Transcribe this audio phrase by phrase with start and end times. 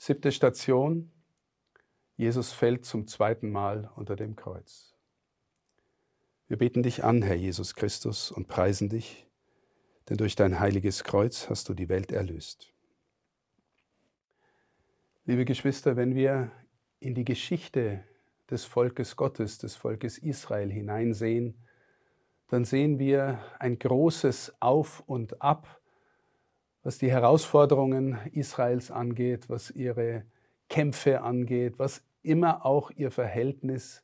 [0.00, 1.10] Siebte Station.
[2.16, 4.96] Jesus fällt zum zweiten Mal unter dem Kreuz.
[6.46, 9.26] Wir beten dich an, Herr Jesus Christus, und preisen dich,
[10.08, 12.72] denn durch dein heiliges Kreuz hast du die Welt erlöst.
[15.24, 16.52] Liebe Geschwister, wenn wir
[17.00, 18.04] in die Geschichte
[18.48, 21.66] des Volkes Gottes, des Volkes Israel hineinsehen,
[22.46, 25.80] dann sehen wir ein großes Auf und Ab,
[26.88, 30.24] was die Herausforderungen Israels angeht, was ihre
[30.70, 34.02] Kämpfe angeht, was immer auch ihr Verhältnis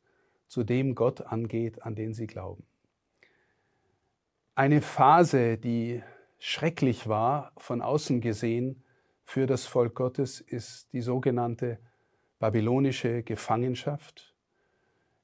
[0.48, 2.66] zu dem Gott angeht, an den sie glauben.
[4.54, 6.02] Eine Phase, die
[6.38, 8.84] schrecklich war, von außen gesehen,
[9.24, 11.78] für das Volk Gottes, ist die sogenannte
[12.38, 14.34] babylonische Gefangenschaft.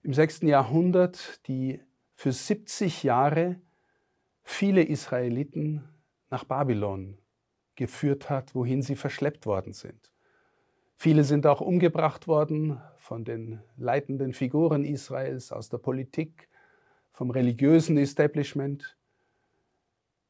[0.03, 1.83] Im sechsten Jahrhundert, die
[2.15, 3.61] für 70 Jahre
[4.45, 5.87] viele Israeliten
[6.31, 7.20] nach Babylon
[7.81, 10.13] geführt hat, wohin sie verschleppt worden sind.
[10.97, 16.51] Viele sind auch umgebracht worden von den leitenden Figuren Israels, aus der Politik,
[17.11, 18.99] vom religiösen Establishment.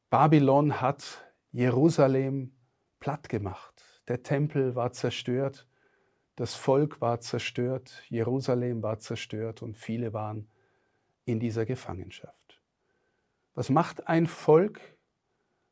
[0.09, 2.53] Babylon hat Jerusalem
[3.01, 3.83] platt gemacht.
[4.07, 5.67] Der Tempel war zerstört,
[6.37, 10.47] das Volk war zerstört, Jerusalem war zerstört und viele waren
[11.25, 12.61] in dieser Gefangenschaft.
[13.55, 14.79] Was macht ein Volk,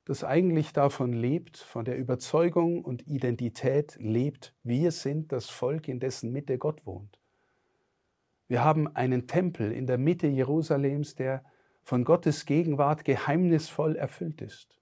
[0.10, 6.00] das eigentlich davon lebt, von der Überzeugung und Identität lebt, wir sind das Volk, in
[6.00, 7.20] dessen Mitte Gott wohnt.
[8.48, 11.44] Wir haben einen Tempel in der Mitte Jerusalems, der
[11.84, 14.82] von Gottes Gegenwart geheimnisvoll erfüllt ist.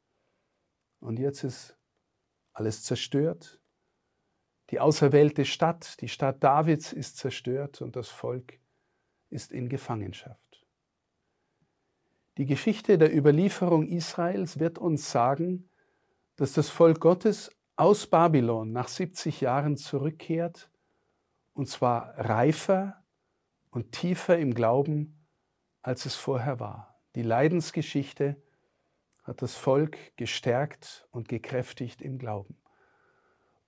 [1.02, 1.78] Und jetzt ist
[2.54, 3.60] alles zerstört.
[4.70, 8.62] Die auserwählte Stadt, die Stadt Davids ist zerstört und das Volk
[9.30, 10.47] ist in Gefangenschaft.
[12.38, 15.72] Die Geschichte der Überlieferung Israels wird uns sagen,
[16.36, 20.70] dass das Volk Gottes aus Babylon nach 70 Jahren zurückkehrt,
[21.54, 23.04] und zwar reifer
[23.72, 25.26] und tiefer im Glauben,
[25.82, 27.02] als es vorher war.
[27.16, 28.40] Die Leidensgeschichte
[29.24, 32.62] hat das Volk gestärkt und gekräftigt im Glauben.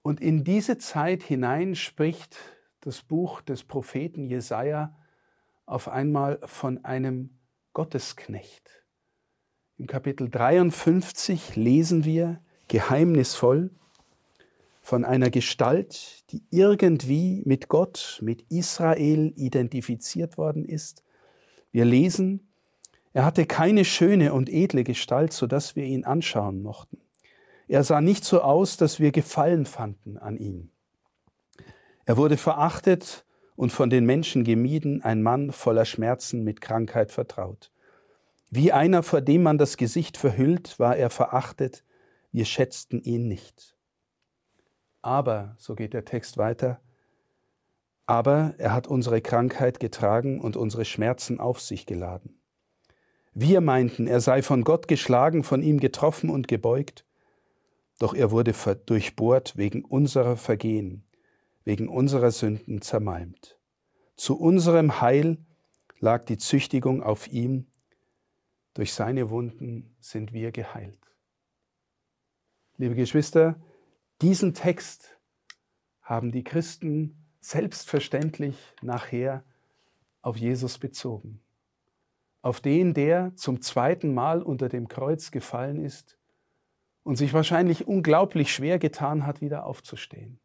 [0.03, 2.37] Und in diese Zeit hinein spricht
[2.81, 4.95] das Buch des Propheten Jesaja
[5.65, 7.38] auf einmal von einem
[7.73, 8.83] Gottesknecht.
[9.77, 13.69] Im Kapitel 53 lesen wir geheimnisvoll
[14.81, 21.03] von einer Gestalt, die irgendwie mit Gott, mit Israel identifiziert worden ist.
[21.71, 22.49] Wir lesen,
[23.13, 26.99] er hatte keine schöne und edle Gestalt, so dass wir ihn anschauen mochten.
[27.67, 30.71] Er sah nicht so aus, dass wir Gefallen fanden an ihm.
[32.05, 33.25] Er wurde verachtet
[33.59, 37.73] und von den Menschen gemieden, ein Mann voller Schmerzen mit Krankheit vertraut.
[38.49, 41.83] Wie einer, vor dem man das Gesicht verhüllt, war er verachtet,
[42.31, 43.75] wir schätzten ihn nicht.
[45.01, 46.79] Aber, so geht der Text weiter,
[48.05, 52.39] aber er hat unsere Krankheit getragen und unsere Schmerzen auf sich geladen.
[53.33, 57.03] Wir meinten, er sei von Gott geschlagen, von ihm getroffen und gebeugt,
[57.99, 58.53] doch er wurde
[58.85, 61.03] durchbohrt wegen unserer Vergehen,
[61.69, 63.57] wegen unserer Sünden zermalmt.
[64.15, 65.37] Zu unserem Heil
[65.99, 67.67] lag die Züchtigung auf ihm,
[68.73, 70.99] durch seine Wunden sind wir geheilt.
[72.77, 73.61] Liebe Geschwister,
[74.21, 75.19] diesen Text
[76.01, 79.43] haben die Christen selbstverständlich nachher
[80.21, 81.41] auf Jesus bezogen
[82.41, 86.17] auf den, der zum zweiten Mal unter dem Kreuz gefallen ist
[87.03, 90.39] und sich wahrscheinlich unglaublich schwer getan hat, wieder aufzustehen,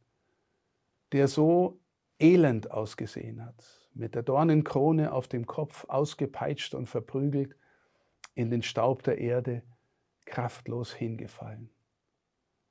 [1.14, 1.80] der so
[2.18, 3.64] elend ausgesehen hat,
[3.94, 7.54] mit der Dornenkrone auf dem Kopf, ausgepeitscht und verprügelt,
[8.34, 9.62] in den Staub der Erde,
[10.24, 11.70] kraftlos hingefallen.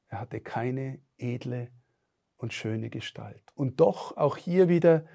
[0.10, 1.72] Er hatte keine edle
[2.36, 3.42] und schöne Gestalt.
[3.56, 5.06] Und doch auch hier wieder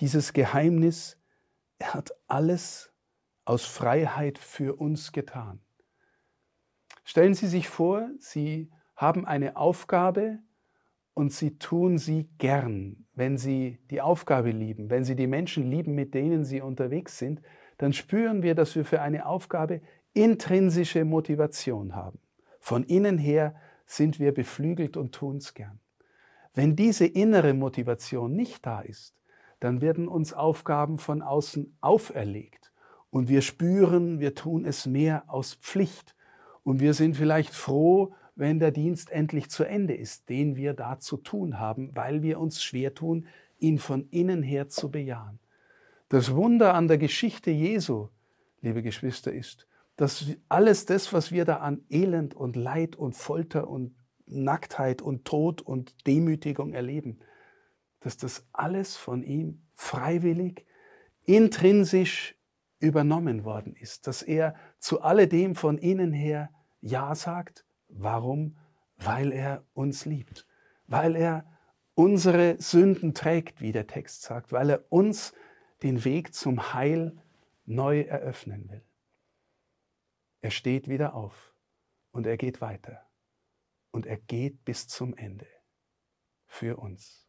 [0.00, 1.20] dieses Geheimnis,
[1.78, 2.90] er hat alles
[3.44, 5.60] aus Freiheit für uns getan.
[7.04, 10.38] Stellen Sie sich vor, Sie haben eine Aufgabe
[11.18, 13.04] und Sie tun sie gern.
[13.16, 17.42] Wenn Sie die Aufgabe lieben, wenn Sie die Menschen lieben, mit denen Sie unterwegs sind,
[17.76, 19.80] dann spüren wir, dass wir für eine Aufgabe
[20.12, 22.20] intrinsische Motivation haben.
[22.60, 25.80] Von innen her sind wir beflügelt und tun es gern.
[26.54, 29.16] Wenn diese innere Motivation nicht da ist,
[29.58, 32.70] dann werden uns Aufgaben von außen auferlegt.
[33.10, 36.14] Und wir spüren, wir tun es mehr aus Pflicht.
[36.62, 41.00] Und wir sind vielleicht froh, wenn der Dienst endlich zu Ende ist, den wir da
[41.00, 43.26] zu tun haben, weil wir uns schwer tun,
[43.58, 45.40] ihn von innen her zu bejahen.
[46.08, 48.08] Das Wunder an der Geschichte Jesu,
[48.60, 53.68] liebe Geschwister, ist, dass alles das, was wir da an Elend und Leid und Folter
[53.68, 53.96] und
[54.26, 57.18] Nacktheit und Tod und Demütigung erleben,
[57.98, 60.64] dass das alles von ihm freiwillig,
[61.24, 62.36] intrinsisch
[62.78, 66.50] übernommen worden ist, dass er zu alledem von innen her
[66.80, 67.64] Ja sagt.
[67.88, 68.56] Warum?
[68.96, 70.46] Weil er uns liebt,
[70.86, 71.46] weil er
[71.94, 75.32] unsere Sünden trägt, wie der Text sagt, weil er uns
[75.82, 77.16] den Weg zum Heil
[77.64, 78.84] neu eröffnen will.
[80.40, 81.54] Er steht wieder auf
[82.12, 83.06] und er geht weiter
[83.90, 85.46] und er geht bis zum Ende
[86.46, 87.28] für uns.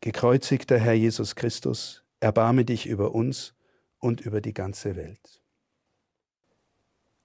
[0.00, 3.54] Gekreuzigter Herr Jesus Christus, erbarme dich über uns
[3.98, 5.42] und über die ganze Welt.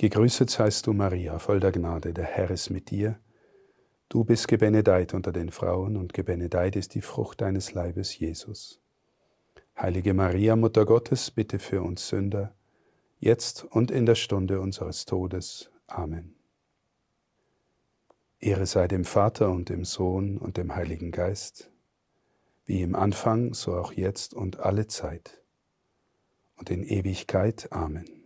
[0.00, 3.20] Gegrüßet seist du, Maria, voll der Gnade, der Herr ist mit dir.
[4.08, 8.80] Du bist gebenedeit unter den Frauen und gebenedeit ist die Frucht deines Leibes, Jesus.
[9.76, 12.54] Heilige Maria, Mutter Gottes, bitte für uns Sünder,
[13.18, 15.70] jetzt und in der Stunde unseres Todes.
[15.86, 16.34] Amen.
[18.38, 21.70] Ehre sei dem Vater und dem Sohn und dem Heiligen Geist,
[22.64, 25.42] wie im Anfang, so auch jetzt und alle Zeit
[26.56, 27.70] und in Ewigkeit.
[27.70, 28.19] Amen.